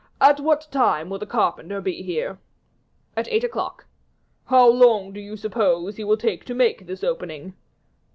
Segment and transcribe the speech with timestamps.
[0.19, 2.39] At what time will the carpenter be here?"
[3.15, 3.85] "At eight o'clock."
[4.45, 7.53] "How long do you suppose he will take to make this opening?"